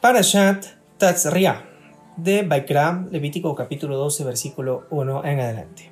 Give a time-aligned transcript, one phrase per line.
[0.00, 0.64] Parashat
[0.96, 1.62] Tatzriah
[2.16, 5.90] de Baikra, Levítico capítulo 12, versículo 1 en adelante.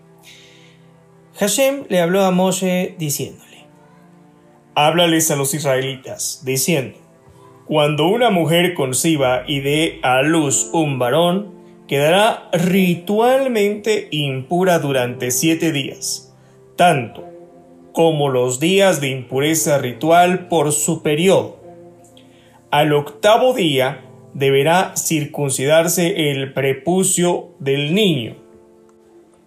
[1.39, 3.67] Hashem le habló a Moshe diciéndole:
[4.75, 6.97] Háblales a los israelitas, diciendo:
[7.67, 11.53] Cuando una mujer conciba y dé a luz un varón,
[11.87, 16.35] quedará ritualmente impura durante siete días,
[16.77, 17.27] tanto
[17.93, 21.58] como los días de impureza ritual por su periodo
[22.71, 24.05] al octavo día
[24.35, 28.37] deberá circuncidarse el prepucio del niño.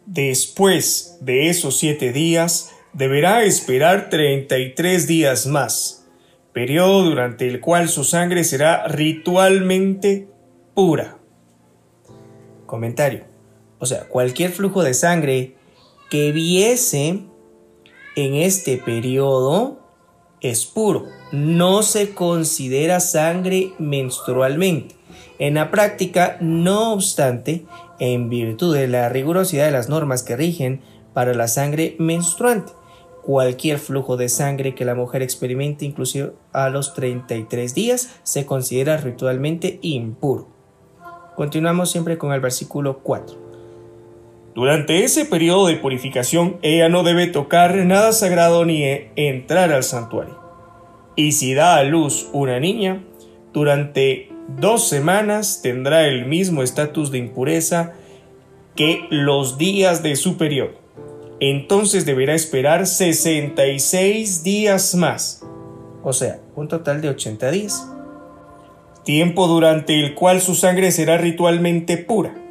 [0.05, 6.07] Después de esos siete días, deberá esperar treinta y tres días más,
[6.52, 10.27] periodo durante el cual su sangre será ritualmente
[10.73, 11.17] pura.
[12.65, 13.26] Comentario.
[13.79, 15.55] O sea, cualquier flujo de sangre
[16.09, 17.20] que viese
[18.15, 19.79] en este periodo
[20.41, 24.95] es puro, no se considera sangre menstrualmente.
[25.40, 27.65] En la práctica, no obstante,
[27.99, 30.82] en virtud de la rigurosidad de las normas que rigen
[31.13, 32.73] para la sangre menstruante,
[33.23, 38.98] cualquier flujo de sangre que la mujer experimente, inclusive a los 33 días, se considera
[38.98, 40.48] ritualmente impuro.
[41.35, 43.51] Continuamos siempre con el versículo 4.
[44.54, 48.84] Durante ese periodo de purificación, ella no debe tocar nada sagrado ni
[49.16, 50.40] entrar al santuario.
[51.15, 53.04] Y si da a luz una niña,
[53.54, 57.93] durante dos semanas tendrá el mismo estatus de impureza
[58.76, 60.79] que los días de su periodo.
[61.39, 65.44] Entonces deberá esperar 66 días más,
[66.03, 67.88] o sea, un total de 80 días.
[69.03, 72.41] Tiempo durante el cual su sangre será ritualmente pura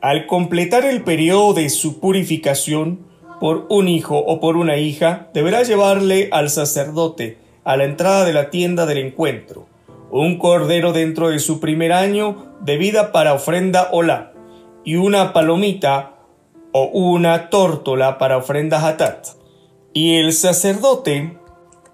[0.00, 3.00] al completar el periodo de su purificación
[3.38, 7.36] por un hijo o por una hija, deberá llevarle al sacerdote
[7.70, 9.68] a la entrada de la tienda del encuentro
[10.10, 14.32] un cordero dentro de su primer año de vida para ofrenda hola
[14.84, 16.16] y una palomita
[16.72, 19.28] o una tórtola para ofrenda hatat.
[19.92, 21.38] Y el sacerdote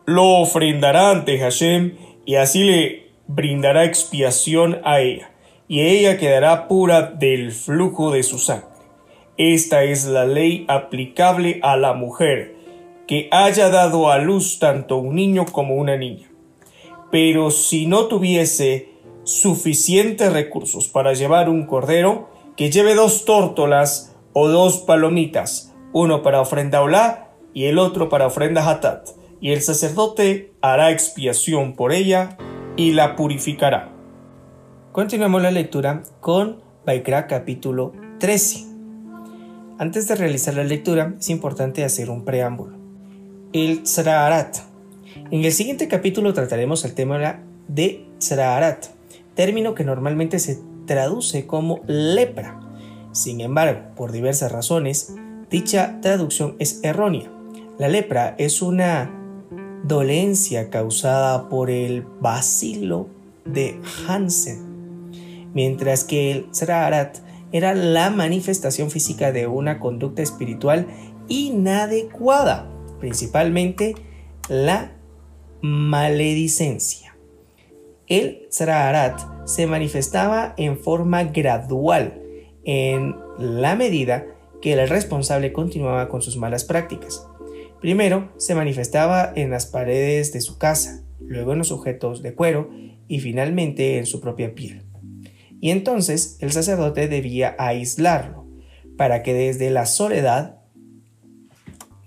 [0.06, 5.31] lo ofrendará ante Hashem y así le brindará expiación a ella
[5.69, 8.69] y ella quedará pura del flujo de su sangre.
[9.36, 12.55] Esta es la ley aplicable a la mujer
[13.06, 16.28] que haya dado a luz tanto un niño como una niña.
[17.10, 18.90] Pero si no tuviese
[19.22, 26.40] suficientes recursos para llevar un cordero, que lleve dos tórtolas o dos palomitas, uno para
[26.40, 29.08] ofrenda olá y el otro para ofrenda hatat,
[29.40, 32.36] y el sacerdote hará expiación por ella
[32.76, 33.92] y la purificará.
[34.92, 38.64] Continuamos la lectura con Baikra capítulo 13.
[39.78, 42.75] Antes de realizar la lectura es importante hacer un preámbulo.
[43.56, 44.58] El Tzraarat.
[45.30, 48.88] En el siguiente capítulo trataremos el tema de Tzraarat,
[49.34, 52.60] término que normalmente se traduce como lepra.
[53.12, 55.14] Sin embargo, por diversas razones,
[55.50, 57.32] dicha traducción es errónea.
[57.78, 59.10] La lepra es una
[59.84, 63.08] dolencia causada por el bacilo
[63.46, 64.66] de Hansen
[65.54, 67.20] mientras que el Sraharat
[67.52, 70.88] era la manifestación física de una conducta espiritual
[71.28, 72.75] inadecuada,
[73.06, 73.94] principalmente
[74.48, 74.96] la
[75.62, 77.16] maledicencia.
[78.08, 82.20] El Sraharat se manifestaba en forma gradual
[82.64, 84.26] en la medida
[84.60, 87.24] que el responsable continuaba con sus malas prácticas.
[87.80, 92.70] Primero se manifestaba en las paredes de su casa, luego en los objetos de cuero
[93.06, 94.82] y finalmente en su propia piel
[95.60, 98.46] y entonces el sacerdote debía aislarlo
[98.96, 100.55] para que desde la soledad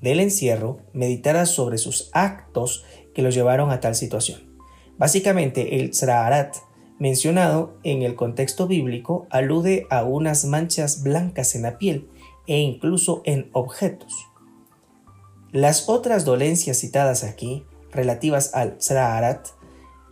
[0.02, 4.42] del encierro meditara sobre sus actos que lo llevaron a tal situación.
[4.98, 6.56] Básicamente el Sraharat
[7.00, 12.10] mencionado en el contexto bíblico alude a unas manchas blancas en la piel
[12.48, 14.14] e incluso en objetos.
[15.52, 19.48] Las otras dolencias citadas aquí, relativas al Sraharat,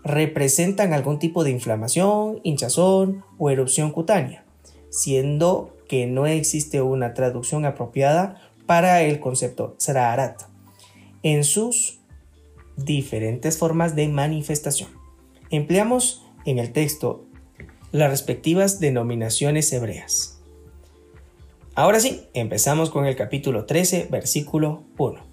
[0.04, 4.46] representan algún tipo de inflamación, hinchazón o erupción cutánea,
[4.90, 10.44] siendo que no existe una traducción apropiada para el concepto Tzraarat
[11.24, 12.00] en sus
[12.76, 14.90] diferentes formas de manifestación.
[15.50, 17.26] Empleamos en el texto
[17.92, 20.40] las respectivas denominaciones hebreas.
[21.74, 25.26] Ahora sí, empezamos con el capítulo 13, versículo 1.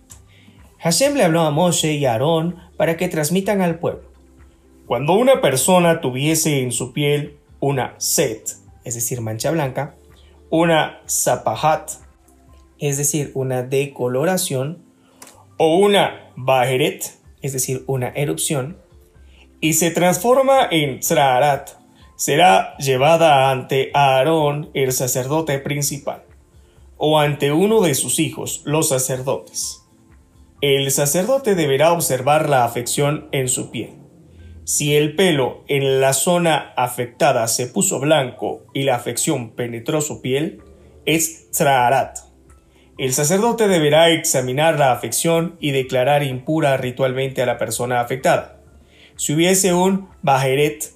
[0.79, 4.15] Hashem le habló a Moshe y a Aarón para que transmitan al pueblo
[4.87, 8.51] cuando una persona tuviese en su piel una set,
[8.85, 9.95] es decir, mancha blanca,
[10.51, 11.91] una zapahat,
[12.79, 14.83] es decir, una decoloración,
[15.57, 17.05] o una baheret,
[17.43, 18.77] es decir, una erupción,
[19.61, 21.71] y se transforma en Tzraarat,
[22.17, 26.23] será llevada ante Aarón, el sacerdote principal,
[26.97, 29.83] o ante uno de sus hijos, los sacerdotes.
[30.61, 33.91] El sacerdote deberá observar la afección en su piel.
[34.65, 40.23] Si el pelo en la zona afectada se puso blanco y la afección penetró su
[40.23, 40.63] piel,
[41.05, 42.19] es Tzraarat.
[42.97, 48.61] El sacerdote deberá examinar la afección y declarar impura ritualmente a la persona afectada.
[49.17, 50.93] Si hubiese un bajeret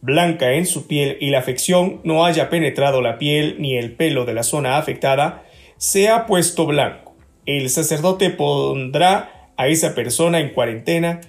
[0.00, 4.24] blanca en su piel y la afección no haya penetrado la piel ni el pelo
[4.24, 5.44] de la zona afectada,
[5.76, 7.14] se ha puesto blanco.
[7.44, 11.20] El sacerdote pondrá a esa persona en cuarentena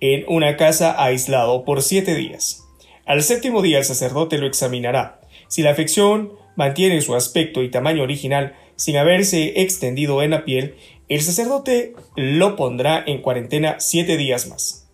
[0.00, 2.68] en una casa aislado por siete días.
[3.06, 5.20] Al séptimo día el sacerdote lo examinará.
[5.48, 10.76] Si la afección mantiene su aspecto y tamaño original sin haberse extendido en la piel,
[11.08, 14.90] el sacerdote lo pondrá en cuarentena siete días más.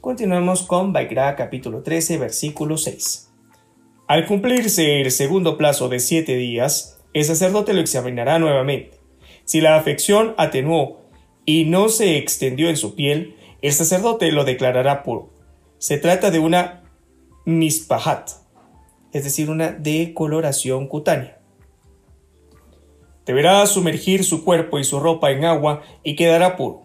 [0.00, 3.30] Continuamos con Vaikra capítulo 13 versículo 6.
[4.06, 8.98] Al cumplirse el segundo plazo de siete días, el sacerdote lo examinará nuevamente.
[9.44, 11.00] Si la afección atenuó
[11.44, 15.32] y no se extendió en su piel, el sacerdote lo declarará puro.
[15.78, 16.84] Se trata de una
[17.44, 18.30] mispahat,
[19.12, 21.35] es decir, una decoloración cutánea.
[23.26, 26.84] Deberá sumergir su cuerpo y su ropa en agua y quedará puro.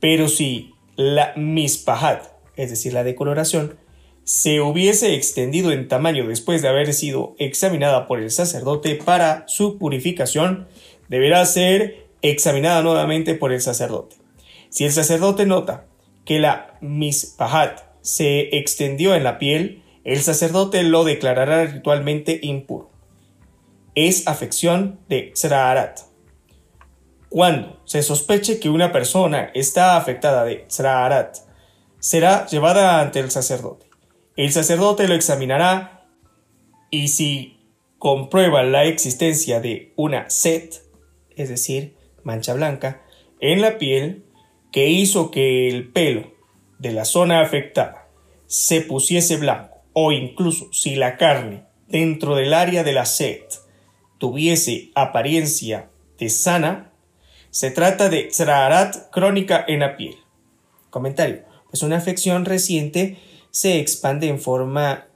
[0.00, 3.78] Pero si la mispahat, es decir, la decoloración,
[4.24, 9.78] se hubiese extendido en tamaño después de haber sido examinada por el sacerdote para su
[9.78, 10.66] purificación,
[11.08, 14.16] deberá ser examinada nuevamente por el sacerdote.
[14.70, 15.86] Si el sacerdote nota
[16.24, 22.90] que la mispahat se extendió en la piel, el sacerdote lo declarará ritualmente impuro.
[23.94, 26.00] Es afección de Tzraarat.
[27.28, 31.36] Cuando se sospeche que una persona está afectada de Tzraarat,
[32.00, 33.86] será llevada ante el sacerdote.
[34.36, 36.08] El sacerdote lo examinará
[36.90, 37.60] y si
[37.98, 40.82] comprueba la existencia de una set,
[41.36, 43.02] es decir, mancha blanca,
[43.40, 44.24] en la piel
[44.72, 46.32] que hizo que el pelo
[46.80, 48.08] de la zona afectada
[48.46, 53.40] se pusiese blanco o incluso si la carne dentro del área de la sed
[54.18, 56.92] tuviese apariencia de sana,
[57.50, 60.16] se trata de tzraarat crónica en la piel.
[60.90, 61.42] Comentario.
[61.70, 63.18] Pues una afección reciente
[63.50, 65.06] se expande en forma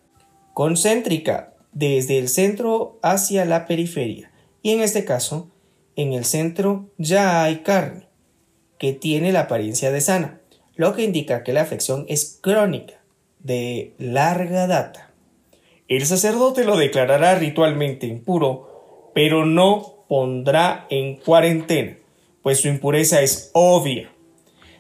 [0.55, 4.33] concéntrica desde el centro hacia la periferia.
[4.63, 5.49] Y en este caso,
[5.97, 8.09] en el centro ya hay carne
[8.79, 10.41] que tiene la apariencia de sana,
[10.77, 12.95] lo que indica que la afección es crónica
[13.41, 15.11] de larga data.
[15.89, 18.68] El sacerdote lo declarará ritualmente impuro,
[19.19, 21.97] pero no pondrá en cuarentena,
[22.41, 24.13] pues su impureza es obvia.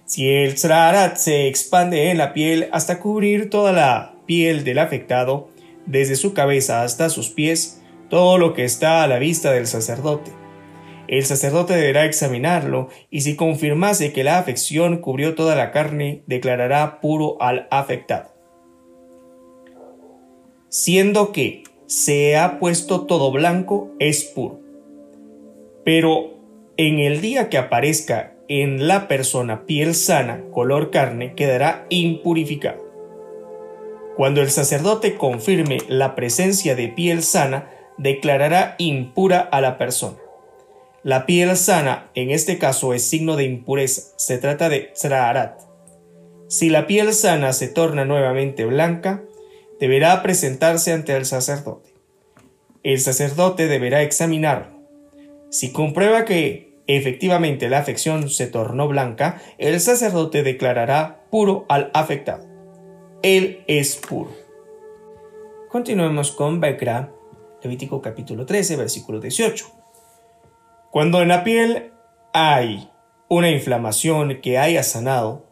[0.05, 5.49] Si el tzraarat se expande en la piel hasta cubrir toda la piel del afectado,
[5.87, 10.31] desde su cabeza hasta sus pies, todo lo que está a la vista del sacerdote.
[11.08, 17.00] El sacerdote deberá examinarlo y si confirmase que la afección cubrió toda la carne, declarará
[17.00, 18.38] puro al afectado
[20.69, 24.61] siendo que se ha puesto todo blanco, es puro.
[25.85, 26.35] Pero
[26.76, 32.87] en el día que aparezca en la persona piel sana, color carne, quedará impurificado.
[34.17, 40.19] Cuando el sacerdote confirme la presencia de piel sana, declarará impura a la persona.
[41.03, 44.13] La piel sana, en este caso, es signo de impureza.
[44.17, 45.60] Se trata de tzraarat.
[46.48, 49.22] Si la piel sana se torna nuevamente blanca,
[49.81, 51.94] deberá presentarse ante el sacerdote.
[52.82, 54.79] El sacerdote deberá examinarlo.
[55.51, 62.47] Si comprueba que efectivamente la afección se tornó blanca, el sacerdote declarará puro al afectado.
[63.23, 64.31] Él es puro.
[65.69, 67.13] Continuemos con Bekra,
[67.63, 69.67] Levítico capítulo 13, versículo 18.
[70.91, 71.93] Cuando en la piel
[72.32, 72.91] hay
[73.29, 75.47] una inflamación que haya sanado,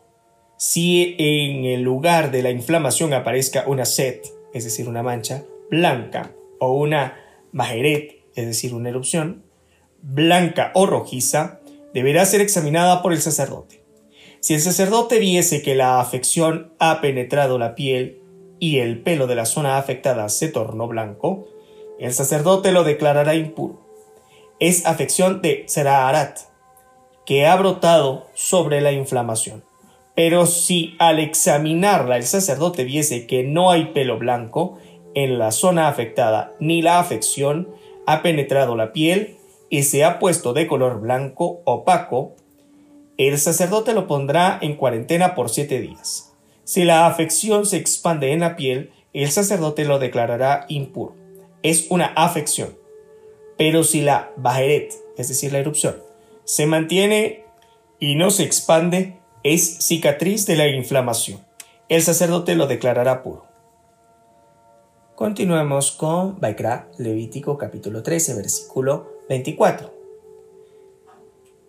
[0.57, 4.21] si en el lugar de la inflamación aparezca una sed,
[4.53, 7.19] es decir, una mancha blanca, o una
[7.53, 9.45] majeret, es decir, una erupción,
[10.03, 11.61] blanca o rojiza,
[11.93, 13.83] deberá ser examinada por el sacerdote.
[14.41, 18.21] Si el sacerdote viese que la afección ha penetrado la piel
[18.59, 21.49] y el pelo de la zona afectada se tornó blanco,
[21.99, 23.87] el sacerdote lo declarará impuro.
[24.61, 26.39] Es afección de Zeraharat,
[27.25, 29.65] que ha brotado sobre la inflamación.
[30.17, 34.79] Pero si al examinarla el sacerdote viese que no hay pelo blanco
[35.15, 37.69] en la zona afectada ni la afección
[38.07, 39.37] ha penetrado la piel
[39.69, 42.35] y se ha puesto de color blanco opaco,
[43.19, 46.35] el sacerdote lo pondrá en cuarentena por siete días.
[46.65, 51.15] Si la afección se expande en la piel, el sacerdote lo declarará impuro.
[51.63, 52.77] Es una afección.
[53.57, 55.97] Pero si la bajeret, es decir, la erupción,
[56.45, 57.45] se mantiene
[57.99, 59.19] y no se expande,
[59.53, 61.41] es cicatriz de la inflamación.
[61.89, 63.47] El sacerdote lo declarará puro.
[65.15, 69.95] Continuemos con Baikra, Levítico capítulo 13, versículo 24.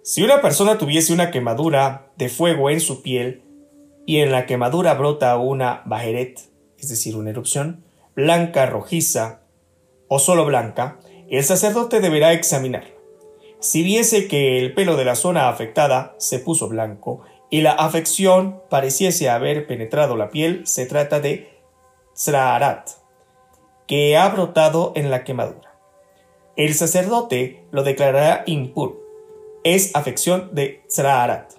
[0.02, 3.44] Si una persona tuviese una quemadura de fuego en su piel
[4.08, 6.40] y en la quemadura brota una bajeret,
[6.80, 7.84] es decir, una erupción,
[8.16, 9.42] blanca, rojiza
[10.08, 12.90] o solo blanca, el sacerdote deberá examinarla.
[13.60, 18.62] Si viese que el pelo de la zona afectada se puso blanco y la afección
[18.70, 21.50] pareciese haber penetrado la piel, se trata de
[22.14, 22.90] tzraarat,
[23.88, 25.68] que ha brotado en la quemadura.
[26.58, 29.00] El sacerdote lo declarará impuro.
[29.64, 31.54] Es afección de Tzraarat.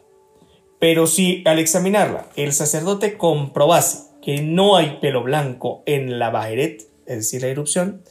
[0.80, 6.82] Pero si al examinarla el sacerdote comprobase que no hay pelo blanco en la bajeret,
[7.06, 8.02] es decir, la erupción,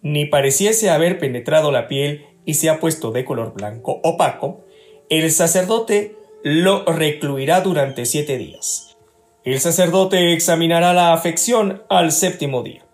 [0.00, 4.64] ni pareciese haber penetrado la piel y se ha puesto de color blanco opaco,
[5.10, 8.96] el sacerdote lo recluirá durante siete días.
[9.44, 12.84] El sacerdote examinará la afección al séptimo día.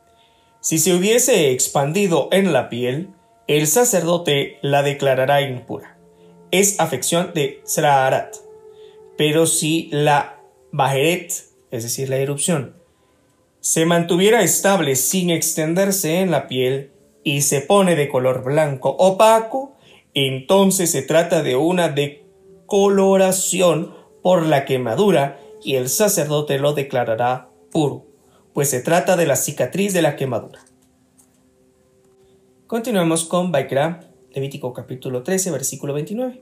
[0.61, 3.11] Si se hubiese expandido en la piel,
[3.47, 5.99] el sacerdote la declarará impura.
[6.51, 8.37] Es afección de Sraarat.
[9.17, 10.41] Pero si la
[10.73, 11.33] Bajeret,
[11.71, 12.77] es decir, la erupción,
[13.61, 19.75] se mantuviera estable sin extenderse en la piel y se pone de color blanco opaco,
[20.15, 21.89] entonces se trata de una
[22.65, 28.07] decoloración por la quemadura y el sacerdote lo declarará puro
[28.55, 30.61] pues se trata de la cicatriz de la quemadura.
[32.69, 36.41] Continuamos con Baikra, Levítico capítulo 13, versículo 29.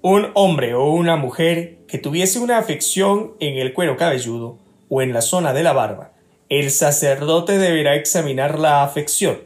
[0.00, 4.58] Un hombre o una mujer que tuviese una afección en el cuero cabelludo
[4.88, 6.14] o en la zona de la barba,
[6.48, 9.40] el sacerdote deberá examinar la afección.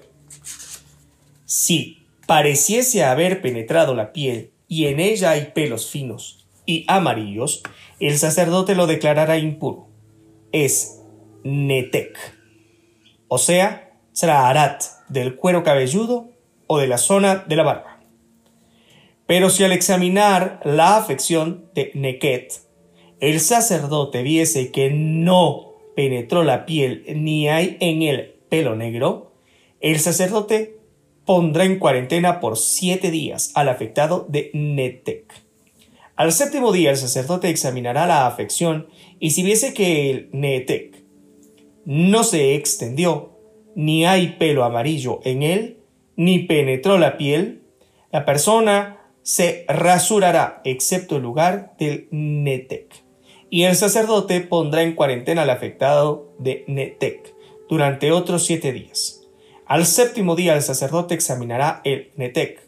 [1.45, 7.63] Si pareciese haber penetrado la piel y en ella hay pelos finos y amarillos,
[8.01, 9.87] el sacerdote lo declarará impuro.
[10.51, 11.01] Es
[11.45, 12.19] netek,
[13.29, 16.33] o sea, arat del cuero cabelludo
[16.67, 18.01] o de la zona de la barba.
[19.27, 22.55] Pero si al examinar la afección de neket,
[23.21, 29.37] el sacerdote viese que no penetró la piel ni hay en él pelo negro,
[29.81, 30.74] el sacerdote
[31.25, 35.33] pondrá en cuarentena por siete días al afectado de netek.
[36.17, 38.89] Al séptimo día el sacerdote examinará la afección
[39.19, 41.03] y si viese que el netek
[41.85, 43.33] no se extendió,
[43.75, 45.79] ni hay pelo amarillo en él,
[46.17, 47.63] ni penetró la piel,
[48.13, 53.03] la persona se rasurará excepto el lugar del netec.
[53.51, 57.35] Y el sacerdote pondrá en cuarentena al afectado de netec
[57.69, 59.24] durante otros siete días.
[59.67, 62.63] Al séptimo día el sacerdote examinará el netec.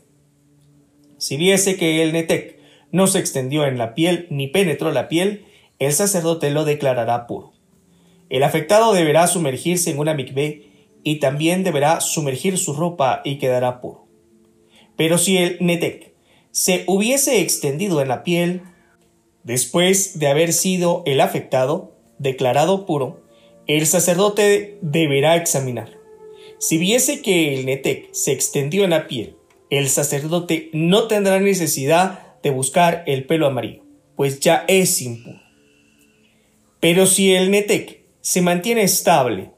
[1.19, 2.59] Si viese que el netec
[2.91, 5.45] no se extendió en la piel ni penetró la piel,
[5.79, 7.53] el sacerdote lo declarará puro.
[8.31, 10.71] El afectado deberá sumergirse en una mikveh
[11.03, 14.07] y también deberá sumergir su ropa y quedará puro.
[14.97, 16.15] Pero si el netek
[16.51, 18.63] se hubiese extendido en la piel,
[19.45, 23.21] después de haber sido el afectado declarado puro,
[23.67, 25.96] el sacerdote deberá examinar.
[26.59, 29.37] Si viese que el netek se extendió en la piel,
[29.71, 33.83] el sacerdote no tendrá necesidad de buscar el pelo amarillo,
[34.15, 35.41] pues ya es impuro.
[36.81, 39.51] Pero si el netek se mantiene estable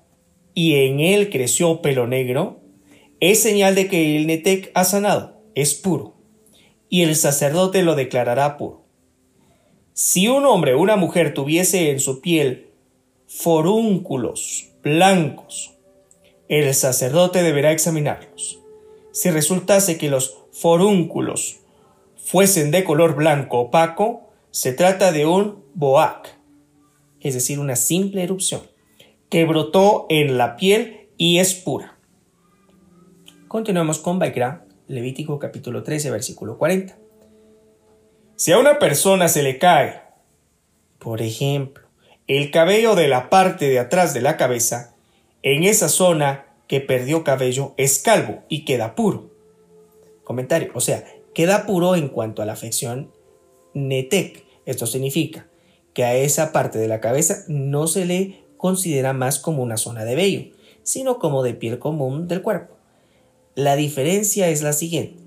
[0.54, 2.60] y en él creció pelo negro,
[3.20, 6.14] es señal de que el Netec ha sanado, es puro,
[6.88, 8.84] y el sacerdote lo declarará puro.
[9.92, 12.68] Si un hombre o una mujer tuviese en su piel
[13.26, 15.77] forúnculos blancos,
[16.48, 18.60] el sacerdote deberá examinarlos.
[19.12, 21.60] Si resultase que los forúnculos
[22.16, 26.36] fuesen de color blanco opaco, se trata de un boac,
[27.20, 28.62] es decir, una simple erupción,
[29.28, 31.98] que brotó en la piel y es pura.
[33.46, 36.96] Continuamos con Baikra, Levítico capítulo 13, versículo 40.
[38.36, 40.02] Si a una persona se le cae,
[40.98, 41.86] por ejemplo,
[42.26, 44.94] el cabello de la parte de atrás de la cabeza,
[45.42, 49.30] en esa zona que perdió cabello es calvo y queda puro.
[50.24, 51.04] Comentario, o sea,
[51.34, 53.10] queda puro en cuanto a la afección
[53.74, 54.44] netec.
[54.66, 55.48] Esto significa
[55.94, 60.04] que a esa parte de la cabeza no se le considera más como una zona
[60.04, 60.42] de vello,
[60.82, 62.76] sino como de piel común del cuerpo.
[63.54, 65.22] La diferencia es la siguiente.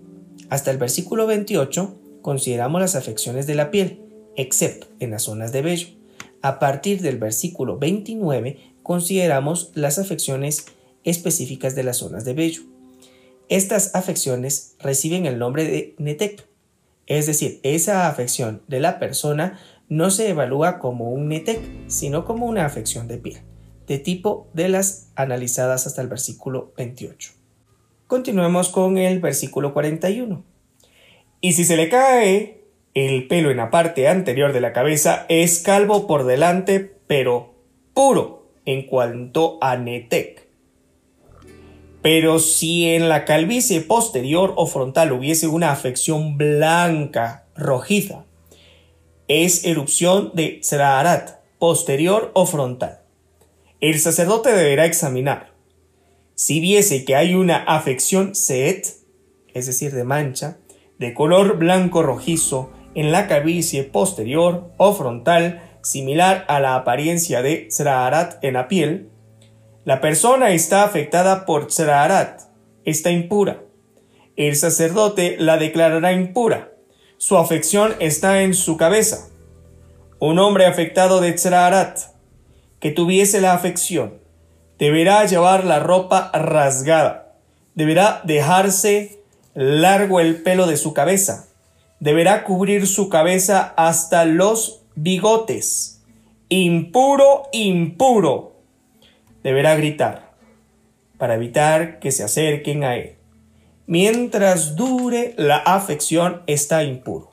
[0.50, 4.01] Hasta el versículo 28 consideramos las afecciones de la piel,
[4.36, 5.88] excepto en las zonas de vello.
[6.41, 10.65] A partir del versículo 29 consideramos las afecciones
[11.03, 12.61] específicas de las zonas de vello.
[13.50, 16.47] Estas afecciones reciben el nombre de netek,
[17.07, 19.59] es decir, esa afección de la persona
[19.89, 23.41] no se evalúa como un netek, sino como una afección de piel,
[23.88, 27.33] de tipo de las analizadas hasta el versículo 28.
[28.07, 30.43] Continuemos con el versículo 41.
[31.41, 35.59] Y si se le cae el pelo en la parte anterior de la cabeza, es
[35.59, 37.55] calvo por delante, pero
[37.93, 40.48] puro en cuanto a netek.
[42.01, 48.25] Pero si en la calvicie posterior o frontal hubiese una afección blanca, rojiza,
[49.27, 53.01] es erupción de Tzraarat, posterior o frontal.
[53.80, 55.53] El sacerdote deberá examinar.
[56.36, 58.88] Si viese que hay una afección Seet,
[59.53, 60.58] es decir, de mancha,
[60.98, 67.67] de color blanco rojizo en la calvicie posterior o frontal, similar a la apariencia de
[67.69, 69.09] Tzraarat en la piel,
[69.85, 72.41] la persona está afectada por Tzraarat,
[72.85, 73.63] está impura.
[74.35, 76.71] El sacerdote la declarará impura
[77.21, 79.27] su afección está en su cabeza.
[80.17, 82.00] Un hombre afectado de Tzraarat,
[82.79, 84.15] que tuviese la afección,
[84.79, 87.35] deberá llevar la ropa rasgada,
[87.75, 89.21] deberá dejarse
[89.53, 91.45] largo el pelo de su cabeza,
[92.00, 96.01] deberá cubrir su cabeza hasta los bigotes.
[96.50, 98.58] Impuro, impuro.
[99.43, 100.34] Deberá gritar
[101.17, 103.22] para evitar que se acerquen a él
[103.91, 107.31] mientras dure la afección está impuro.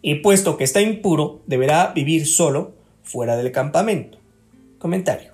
[0.00, 4.18] Y puesto que está impuro, deberá vivir solo fuera del campamento.
[4.78, 5.32] Comentario.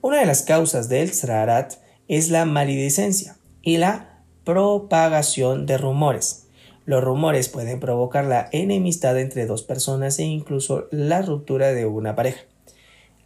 [0.00, 1.74] Una de las causas del Srarat
[2.08, 6.41] es la maledicencia y la propagación de rumores.
[6.84, 12.16] Los rumores pueden provocar la enemistad entre dos personas e incluso la ruptura de una
[12.16, 12.40] pareja.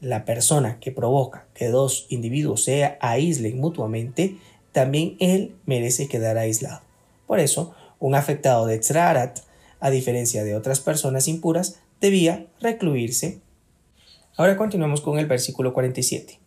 [0.00, 4.36] La persona que provoca que dos individuos se aíslen mutuamente
[4.72, 6.82] también él merece quedar aislado.
[7.26, 9.38] Por eso, un afectado de Tzrarat,
[9.80, 13.40] a diferencia de otras personas impuras, debía recluirse.
[14.36, 16.38] Ahora continuamos con el versículo 47.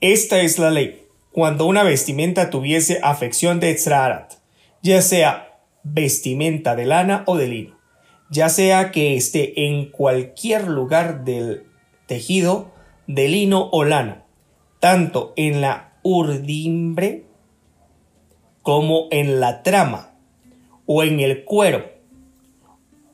[0.00, 1.04] Esta es la ley.
[1.32, 4.34] Cuando una vestimenta tuviese afección de Tzrarat,
[4.82, 5.47] ya sea
[5.92, 7.78] vestimenta de lana o de lino,
[8.30, 11.64] ya sea que esté en cualquier lugar del
[12.06, 12.72] tejido
[13.06, 14.24] de lino o lana,
[14.80, 17.24] tanto en la urdimbre
[18.62, 20.14] como en la trama,
[20.86, 21.84] o en el cuero,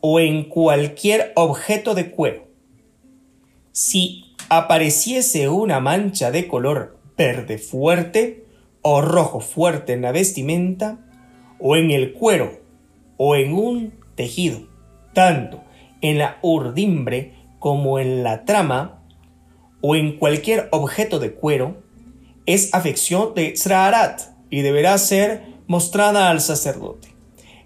[0.01, 2.49] o en cualquier objeto de cuero.
[3.73, 8.45] Si apareciese una mancha de color verde fuerte
[8.83, 10.99] o rojo fuerte en la vestimenta,
[11.59, 12.64] o en el cuero,
[13.17, 14.61] o en un tejido,
[15.13, 15.63] tanto
[16.01, 19.01] en la urdimbre como en la trama,
[19.81, 21.83] o en cualquier objeto de cuero,
[22.47, 27.09] es afección de Sraharat, y deberá ser mostrada al sacerdote.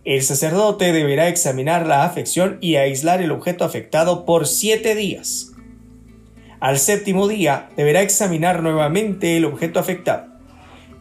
[0.04, 5.52] El sacerdote deberá examinar la afección y aislar el objeto afectado por siete días.
[6.60, 10.26] Al séptimo día deberá examinar nuevamente el objeto afectado.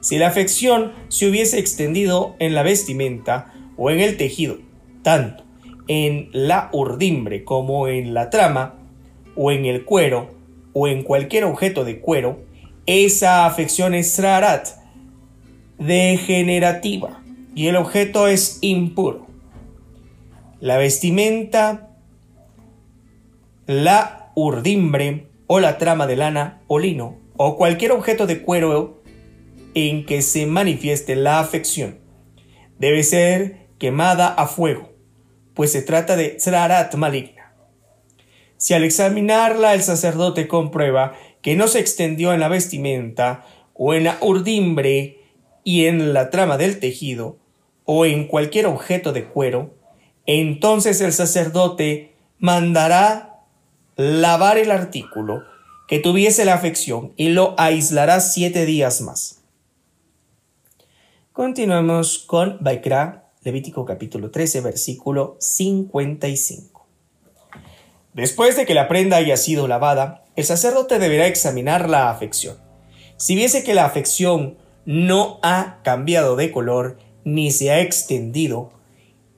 [0.02, 4.58] Si la afección se hubiese extendido en la vestimenta o en el tejido,
[5.04, 5.44] tanto
[5.88, 8.76] en la urdimbre como en la trama,
[9.36, 10.32] o en el cuero,
[10.74, 12.40] o en cualquier objeto de cuero,
[12.86, 14.68] esa afección es rarat
[15.78, 17.22] degenerativa
[17.56, 19.28] y el objeto es impuro.
[20.60, 21.92] La vestimenta,
[23.68, 29.02] la urdimbre o la trama de lana o lino o cualquier objeto de cuero
[29.74, 32.00] en que se manifieste la afección
[32.80, 34.94] debe ser quemada a fuego,
[35.54, 37.54] pues se trata de tzrarat maligna.
[38.58, 44.04] Si al examinarla el sacerdote comprueba que no se extendió en la vestimenta o en
[44.06, 45.20] la urdimbre
[45.64, 47.38] y en la trama del tejido
[47.86, 49.76] o en cualquier objeto de cuero,
[50.26, 53.42] entonces el sacerdote mandará
[53.96, 55.44] lavar el artículo
[55.88, 59.44] que tuviese la afección y lo aislará siete días más.
[61.32, 66.86] Continuamos con Baikra, Levítico capítulo 13, versículo 55.
[68.14, 72.58] Después de que la prenda haya sido lavada, el sacerdote deberá examinar la afección.
[73.16, 78.74] Si viese que la afección no ha cambiado de color ni se ha extendido,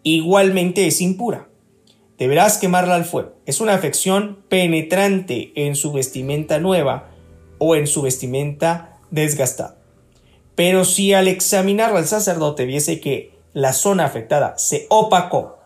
[0.02, 1.48] igualmente es impura.
[2.17, 3.36] Deberás quemarla al fuego.
[3.45, 7.12] Es una afección penetrante en su vestimenta nueva
[7.60, 9.78] o en su vestimenta desgastada.
[10.56, 15.59] Pero si al examinarla el sacerdote viese que la zona afectada se opacó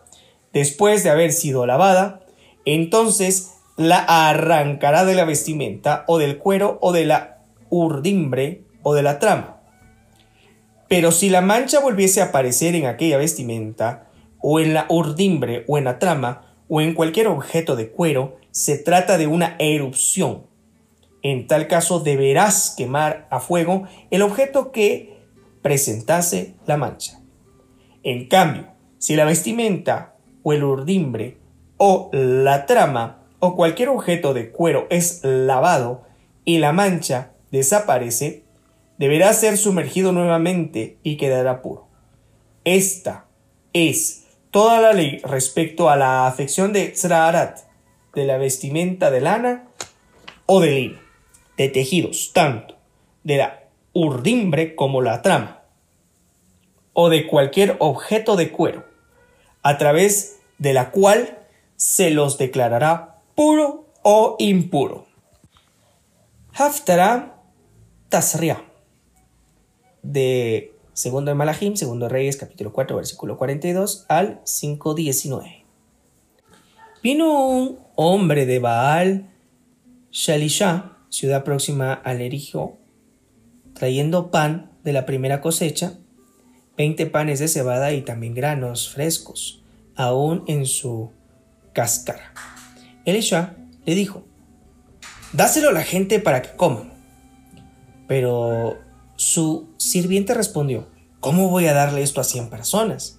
[0.52, 2.20] después de haber sido lavada,
[2.64, 9.02] entonces la arrancará de la vestimenta o del cuero o de la urdimbre o de
[9.02, 9.60] la trama.
[10.88, 14.08] Pero si la mancha volviese a aparecer en aquella vestimenta,
[14.46, 18.76] o en la urdimbre o en la trama, o en cualquier objeto de cuero, se
[18.78, 20.46] trata de una erupción.
[21.22, 25.18] En tal caso deberás quemar a fuego el objeto que
[25.62, 27.23] presentase la mancha.
[28.04, 31.38] En cambio, si la vestimenta o el urdimbre
[31.78, 36.02] o la trama o cualquier objeto de cuero es lavado
[36.44, 38.44] y la mancha desaparece,
[38.98, 41.88] deberá ser sumergido nuevamente y quedará puro.
[42.64, 43.26] Esta
[43.72, 47.60] es toda la ley respecto a la afección de Tzraarat,
[48.14, 49.68] de la vestimenta de lana
[50.46, 50.98] o de lino,
[51.56, 52.76] de tejidos, tanto
[53.22, 53.64] de la
[53.94, 55.63] urdimbre como la trama,
[56.94, 58.86] o de cualquier objeto de cuero,
[59.62, 61.38] a través de la cual
[61.76, 65.06] se los declarará puro o impuro.
[66.54, 67.42] Haftara
[68.08, 68.64] Tasria
[70.02, 75.64] de segundo de Malachim, segundo de Reyes, capítulo 4, versículo 42 al 5.19.
[77.02, 79.30] Vino un hombre de Baal
[80.10, 82.78] Shalisha, ciudad próxima al Erijo,
[83.74, 85.98] trayendo pan de la primera cosecha,
[86.76, 89.62] 20 panes de cebada y también granos frescos,
[89.96, 91.10] aún en su
[91.72, 92.32] cáscara.
[93.04, 94.24] Elisha le dijo,
[95.32, 96.92] dáselo a la gente para que coman.
[98.06, 98.78] Pero
[99.16, 100.86] su sirviente respondió,
[101.20, 103.18] ¿cómo voy a darle esto a cien personas?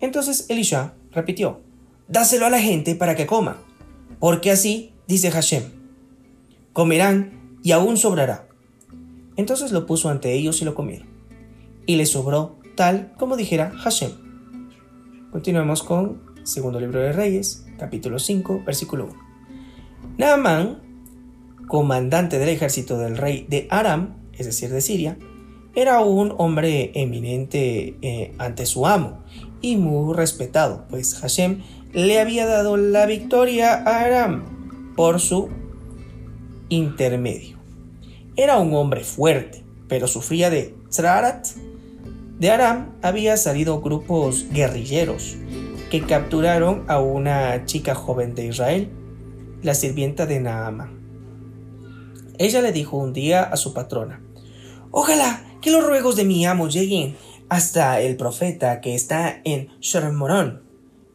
[0.00, 1.60] Entonces Elisha repitió,
[2.08, 3.56] dáselo a la gente para que coman,
[4.18, 5.64] porque así dice Hashem,
[6.72, 8.48] comerán y aún sobrará.
[9.36, 11.08] Entonces lo puso ante ellos y lo comieron,
[11.86, 14.12] y le sobró tal como dijera Hashem.
[15.30, 19.14] Continuamos con Segundo Libro de Reyes, capítulo 5, versículo 1.
[20.18, 20.80] Naamán,
[21.68, 25.18] comandante del ejército del rey de Aram, es decir, de Siria,
[25.74, 29.22] era un hombre eminente eh, ante su amo
[29.60, 31.62] y muy respetado, pues Hashem
[31.92, 35.48] le había dado la victoria a Aram por su
[36.68, 37.58] intermedio.
[38.36, 41.46] Era un hombre fuerte, pero sufría de Tzrarat.
[42.40, 45.36] De Aram había salido grupos guerrilleros
[45.90, 48.88] que capturaron a una chica joven de Israel,
[49.62, 50.98] la sirvienta de Naamán.
[52.38, 54.22] Ella le dijo un día a su patrona,
[54.90, 57.14] Ojalá que los ruegos de mi amo lleguen
[57.50, 60.62] hasta el profeta que está en Shermorón,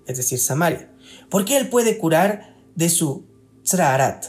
[0.06, 0.92] es decir, Samaria,
[1.32, 3.26] porque él puede curar de su
[3.64, 4.28] Tzraharat.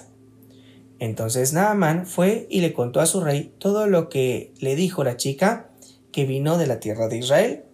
[0.99, 5.19] Entonces Naamán fue y le contó a su rey todo lo que le dijo la
[5.19, 5.73] chica
[6.17, 7.65] que vino de la tierra de Israel.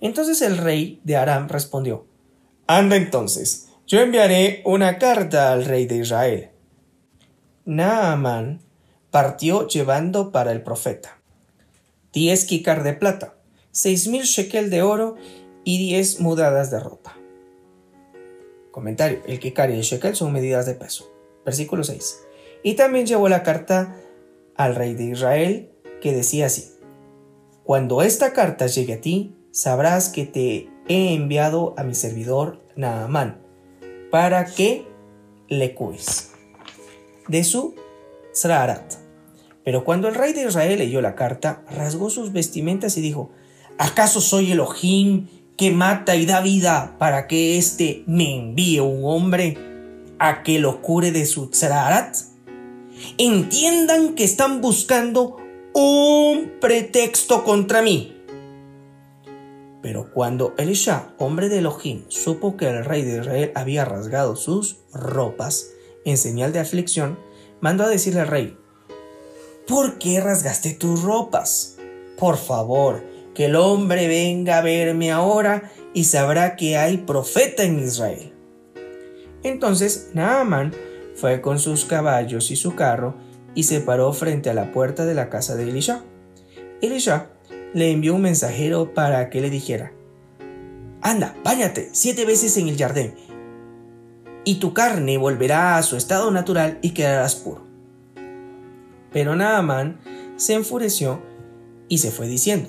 [0.00, 2.06] Entonces el rey de Aram respondió,
[2.68, 6.50] Anda entonces, yo enviaré una carta al rey de Israel.
[7.64, 8.60] Naamán
[9.10, 11.18] partió llevando para el profeta
[12.12, 13.34] 10 kikar de plata,
[13.72, 15.16] seis mil shekel de oro
[15.64, 17.16] y 10 mudadas de ropa.
[18.70, 21.12] Comentario: el kikar y el shekel son medidas de peso.
[21.44, 22.20] Versículo 6.
[22.62, 23.96] Y también llevó la carta
[24.54, 26.77] al rey de Israel que decía así:
[27.68, 33.42] Cuando esta carta llegue a ti, sabrás que te he enviado a mi servidor Naamán
[34.10, 34.86] para que
[35.48, 36.30] le cures
[37.28, 37.74] de su
[38.32, 38.94] Srarat
[39.64, 43.28] pero cuando el rey de Israel leyó la carta, rasgó sus vestimentas y dijo,
[43.76, 45.26] ¿acaso soy Elohim
[45.58, 49.58] que mata y da vida para que éste me envíe un hombre
[50.18, 52.16] a que lo cure de su tzararat?
[53.18, 55.36] Entiendan que están buscando
[55.74, 58.14] un pretexto contra mí.
[59.82, 64.78] Pero cuando Elisha, hombre de Elohim, supo que el rey de Israel había rasgado sus
[64.92, 65.70] ropas
[66.04, 67.18] en señal de aflicción,
[67.60, 68.56] mandó a decirle al rey,
[69.66, 71.76] ¿por qué rasgaste tus ropas?
[72.18, 73.04] Por favor,
[73.34, 78.32] que el hombre venga a verme ahora y sabrá que hay profeta en Israel.
[79.44, 80.74] Entonces Naaman
[81.14, 83.14] fue con sus caballos y su carro
[83.58, 86.04] y se paró frente a la puerta de la casa de Elisha.
[86.80, 87.32] Elisha
[87.74, 89.90] le envió un mensajero para que le dijera,
[91.02, 93.14] Anda, báñate siete veces en el jardín,
[94.44, 97.66] y tu carne volverá a su estado natural y quedarás puro.
[99.12, 99.98] Pero Naaman
[100.36, 101.20] se enfureció
[101.88, 102.68] y se fue diciendo,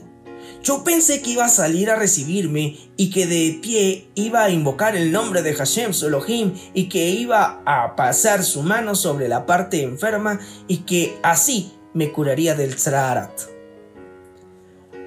[0.64, 4.96] yo pensé que iba a salir a recibirme y que de pie iba a invocar
[4.96, 9.82] el nombre de Hashem Solohim y que iba a pasar su mano sobre la parte
[9.84, 13.32] enferma y que así me curaría del Tzraharat.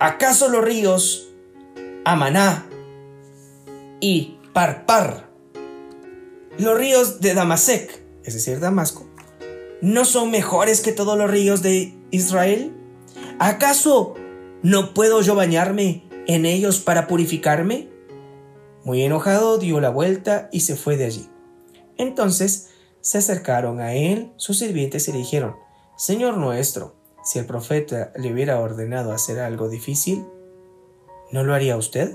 [0.00, 1.28] ¿Acaso los ríos
[2.04, 2.66] Amaná
[4.00, 5.30] y Parpar,
[6.58, 9.06] los ríos de Damasek es decir, Damasco,
[9.80, 12.72] ¿no son mejores que todos los ríos de Israel?
[13.38, 14.14] ¿Acaso
[14.62, 17.88] no puedo yo bañarme en ellos para purificarme?
[18.84, 21.28] Muy enojado dio la vuelta y se fue de allí.
[21.98, 22.70] Entonces
[23.00, 25.56] se acercaron a él sus sirvientes y le dijeron,
[25.96, 26.94] Señor nuestro,
[27.24, 30.24] si el profeta le hubiera ordenado hacer algo difícil,
[31.30, 32.14] ¿no lo haría usted?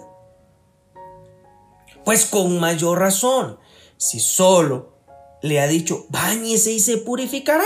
[2.03, 3.59] Pues con mayor razón,
[3.97, 4.97] si solo
[5.41, 7.65] le ha dicho, báñese y se purificará.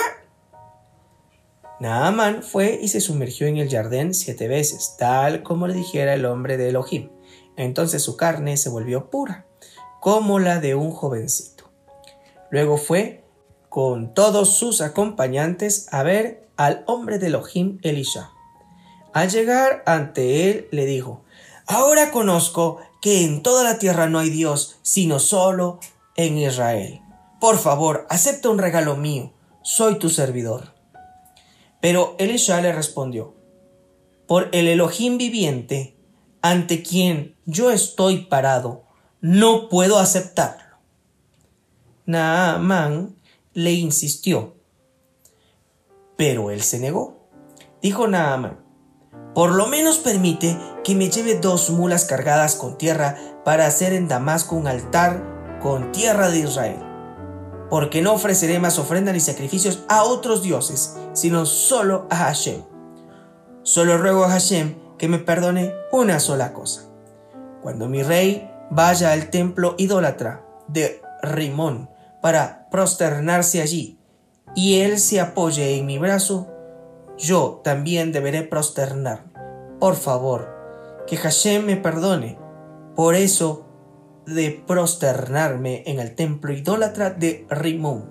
[1.82, 6.26] Naaman fue y se sumergió en el jardín siete veces, tal como le dijera el
[6.26, 7.10] hombre de Elohim.
[7.58, 9.48] Entonces su carne se volvió pura,
[10.00, 11.72] como la de un jovencito.
[12.52, 13.24] Luego fue
[13.68, 18.30] con todos sus acompañantes a ver al hombre de Elohim Elisha.
[19.12, 21.24] Al llegar ante él le dijo,
[21.66, 25.80] Ahora conozco que en toda la tierra no hay Dios, sino solo
[26.16, 27.02] en Israel.
[27.40, 30.71] Por favor, acepta un regalo mío, soy tu servidor.
[31.82, 33.36] Pero Elisha le respondió,
[34.28, 35.98] Por el Elohim viviente,
[36.42, 38.84] ante quien yo estoy parado,
[39.20, 40.78] no puedo aceptarlo.
[42.06, 43.16] Naamán
[43.54, 44.56] le insistió,
[46.16, 47.28] pero él se negó.
[47.82, 48.60] Dijo Naamán,
[49.34, 54.08] por lo menos permite que me lleve dos mulas cargadas con tierra para hacer en
[54.08, 56.91] Damasco un altar con tierra de Israel.
[57.72, 62.62] Porque no ofreceré más ofrendas ni sacrificios a otros dioses, sino solo a Hashem.
[63.64, 66.82] Solo ruego a Hashem que me perdone una sola cosa.
[67.64, 71.90] Cuando mi rey vaya al templo idólatra de Rimón
[72.22, 73.98] para prosternarse allí,
[74.54, 76.50] y él se apoye en mi brazo,
[77.18, 79.32] yo también deberé prosternarme.
[79.80, 80.54] Por favor,
[81.08, 82.38] que Hashem me perdone
[82.96, 83.71] por eso
[84.34, 88.10] de prosternarme en el templo idólatra de Rimón.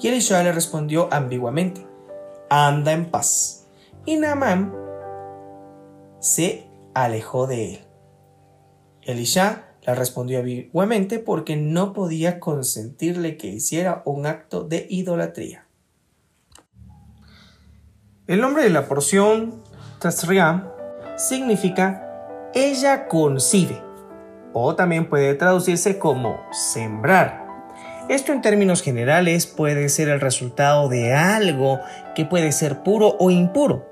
[0.00, 1.86] Y Elisha le respondió ambiguamente,
[2.48, 3.68] anda en paz.
[4.06, 4.74] Y Naamán
[6.20, 7.80] se alejó de él.
[9.02, 15.66] Elisha le respondió ambiguamente porque no podía consentirle que hiciera un acto de idolatría.
[18.26, 19.62] El nombre de la porción,
[19.98, 20.68] Tasriam,
[21.16, 22.06] significa
[22.54, 23.82] ella concibe,
[24.52, 27.46] o también puede traducirse como sembrar.
[28.08, 31.78] Esto en términos generales puede ser el resultado de algo
[32.14, 33.86] que puede ser puro o impuro,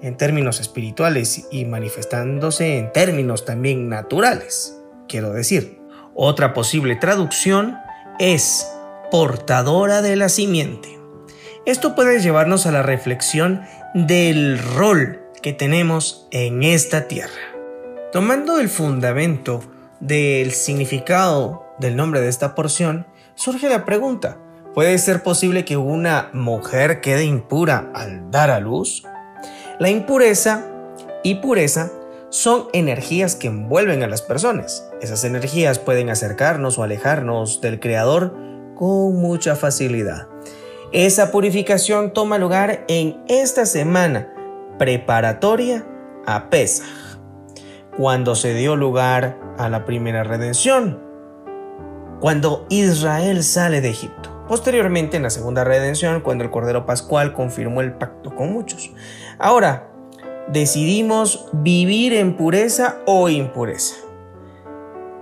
[0.00, 5.80] en términos espirituales y manifestándose en términos también naturales, quiero decir.
[6.14, 7.76] Otra posible traducción
[8.20, 8.70] es
[9.10, 10.96] portadora de la simiente.
[11.66, 13.62] Esto puede llevarnos a la reflexión
[13.94, 17.32] del rol que tenemos en esta tierra.
[18.12, 19.62] Tomando el fundamento
[20.04, 24.38] del significado del nombre de esta porción, surge la pregunta,
[24.74, 29.02] ¿puede ser posible que una mujer quede impura al dar a luz?
[29.80, 30.66] La impureza
[31.22, 31.90] y pureza
[32.28, 34.86] son energías que envuelven a las personas.
[35.00, 38.34] Esas energías pueden acercarnos o alejarnos del Creador
[38.76, 40.28] con mucha facilidad.
[40.92, 44.32] Esa purificación toma lugar en esta semana
[44.78, 45.86] preparatoria
[46.26, 46.84] a Pesach,
[47.96, 51.00] cuando se dio lugar a la primera redención,
[52.20, 54.30] cuando Israel sale de Egipto.
[54.48, 58.92] Posteriormente, en la segunda redención, cuando el Cordero Pascual confirmó el pacto con muchos.
[59.38, 59.88] Ahora,
[60.48, 63.96] decidimos vivir en pureza o impureza.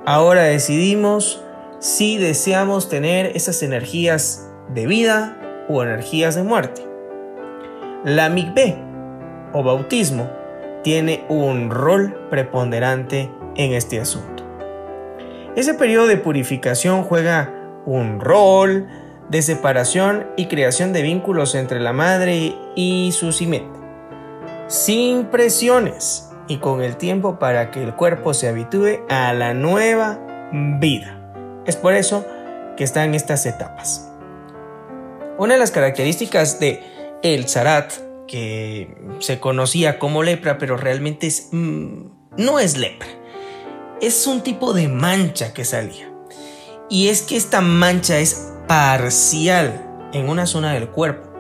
[0.05, 1.45] Ahora decidimos
[1.79, 6.87] si deseamos tener esas energías de vida o energías de muerte.
[8.05, 8.77] La mikveh
[9.53, 10.29] o bautismo
[10.83, 14.45] tiene un rol preponderante en este asunto.
[15.57, 17.53] Ese periodo de purificación juega
[17.85, 18.88] un rol
[19.29, 23.79] de separación y creación de vínculos entre la madre y su simiente,
[24.69, 30.19] sin presiones y con el tiempo para que el cuerpo se habitúe a la nueva
[30.53, 31.19] vida.
[31.67, 32.27] Es por eso
[32.77, 34.11] que están estas etapas.
[35.38, 36.83] Una de las características de
[37.23, 37.93] el zarat,
[38.27, 42.07] que se conocía como lepra, pero realmente es, mm,
[42.38, 43.09] no es lepra,
[44.03, 46.12] es un tipo de mancha que salía.
[46.91, 51.33] Y es que esta mancha es parcial en una zona del cuerpo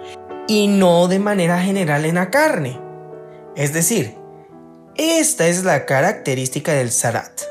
[0.46, 2.80] y no de manera general en la carne.
[3.56, 4.16] Es decir,
[4.94, 7.42] esta es la característica del zarat.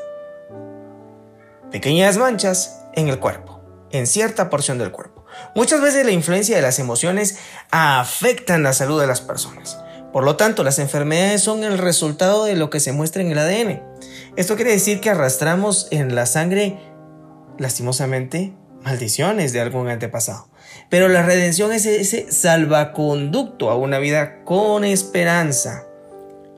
[1.70, 5.26] Pequeñas manchas en el cuerpo, en cierta porción del cuerpo.
[5.54, 7.38] Muchas veces la influencia de las emociones
[7.70, 9.78] afectan la salud de las personas.
[10.10, 13.38] Por lo tanto, las enfermedades son el resultado de lo que se muestra en el
[13.38, 13.82] ADN.
[14.34, 16.78] Esto quiere decir que arrastramos en la sangre,
[17.58, 20.48] lastimosamente, maldiciones de algún antepasado.
[20.88, 25.84] Pero la redención es ese salvaconducto a una vida con esperanza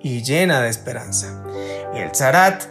[0.01, 1.43] y llena de esperanza.
[1.95, 2.63] El zarat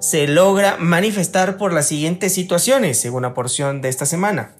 [0.00, 4.54] se logra manifestar por las siguientes situaciones, según la porción de esta semana.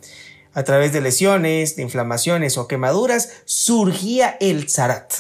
[0.55, 5.13] A través de lesiones, de inflamaciones o quemaduras, surgía el zarat.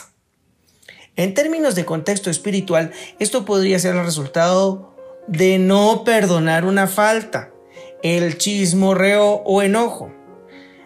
[1.17, 4.95] En términos de contexto espiritual, esto podría ser el resultado
[5.27, 7.51] de no perdonar una falta,
[8.03, 10.11] el chismorreo o enojo.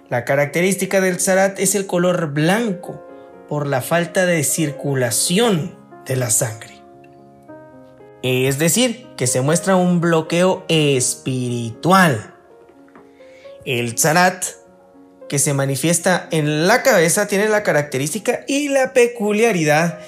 [0.09, 3.05] La característica del zarat es el color blanco
[3.49, 6.83] por la falta de circulación de la sangre.
[8.23, 12.35] Es decir, que se muestra un bloqueo espiritual.
[13.65, 14.45] El zarat,
[15.29, 20.01] que se manifiesta en la cabeza, tiene la característica y la peculiaridad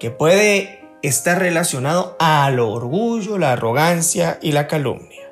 [0.00, 5.30] que puede estar relacionado al orgullo, la arrogancia y la calumnia.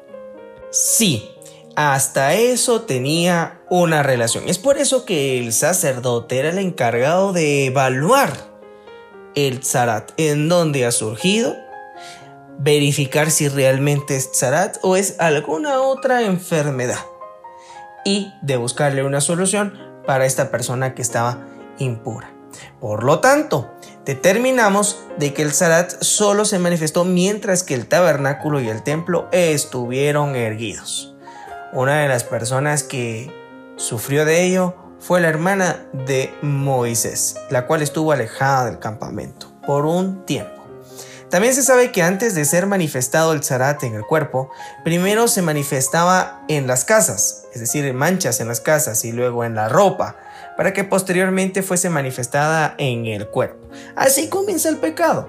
[0.71, 1.29] Sí,
[1.75, 4.45] hasta eso tenía una relación.
[4.47, 8.33] Es por eso que el sacerdote era el encargado de evaluar
[9.35, 11.57] el zarat, en dónde ha surgido,
[12.59, 16.99] verificar si realmente es Zarat o es alguna otra enfermedad
[18.05, 21.47] y de buscarle una solución para esta persona que estaba
[21.79, 22.33] impura.
[22.81, 23.71] Por lo tanto,
[24.09, 29.29] determinamos de que el Zarat solo se manifestó mientras que el tabernáculo y el templo
[29.33, 31.15] estuvieron erguidos.
[31.75, 33.31] Una de las personas que
[33.77, 39.85] sufrió de ello fue la hermana de Moisés, la cual estuvo alejada del campamento por
[39.85, 40.65] un tiempo.
[41.29, 44.51] También se sabe que antes de ser manifestado el zarat en el cuerpo,
[44.85, 49.45] primero se manifestaba en las casas, es decir, en manchas en las casas y luego
[49.45, 50.17] en la ropa,
[50.59, 53.69] para que posteriormente fuese manifestada en el cuerpo.
[53.95, 55.29] Así comienza el pecado.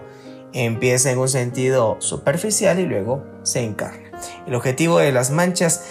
[0.53, 4.09] Empieza en un sentido superficial y luego se encarna.
[4.47, 5.85] El objetivo de las manchas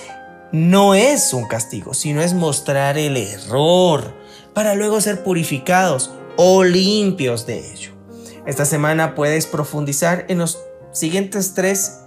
[0.50, 4.12] no es un castigo, sino es mostrar el error
[4.54, 7.92] para luego ser purificados o limpios de ello.
[8.44, 10.58] Esta semana puedes profundizar en los
[10.90, 12.00] siguientes tres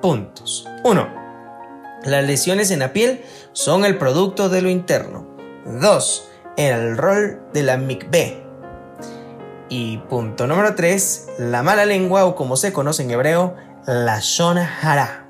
[0.00, 0.66] puntos.
[0.84, 1.06] 1.
[2.04, 3.22] Las lesiones en la piel
[3.52, 5.36] son el producto de lo interno.
[5.66, 6.24] 2.
[6.58, 8.42] El rol de la mikveh.
[9.68, 11.28] Y punto número 3.
[11.38, 13.54] La mala lengua o como se conoce en hebreo,
[13.86, 15.28] la shona hara.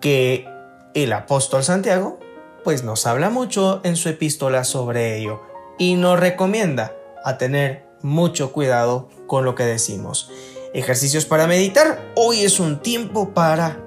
[0.00, 0.48] Que
[0.94, 2.18] el apóstol Santiago
[2.64, 5.42] pues nos habla mucho en su epístola sobre ello
[5.78, 10.28] y nos recomienda a tener mucho cuidado con lo que decimos.
[10.74, 12.00] Ejercicios para meditar.
[12.16, 13.78] Hoy es un tiempo para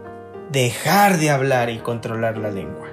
[0.53, 2.87] dejar de hablar y controlar la lengua.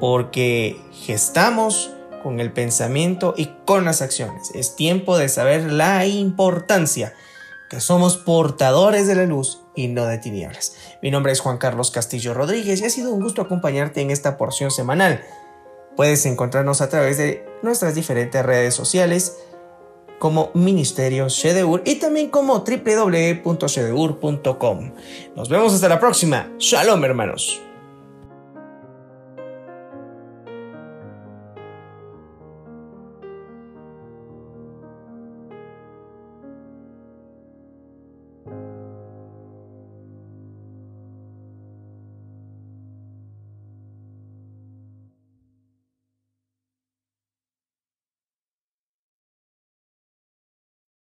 [0.00, 4.50] Porque gestamos con el pensamiento y con las acciones.
[4.54, 7.12] Es tiempo de saber la importancia
[7.68, 10.74] que somos portadores de la luz y no de tinieblas.
[11.02, 14.36] Mi nombre es Juan Carlos Castillo Rodríguez y ha sido un gusto acompañarte en esta
[14.36, 15.22] porción semanal.
[15.96, 19.36] Puedes encontrarnos a través de nuestras diferentes redes sociales
[20.18, 24.92] como Ministerio Shedeur y también como www.shedeur.com.
[25.36, 26.50] Nos vemos hasta la próxima.
[26.58, 27.67] Shalom hermanos.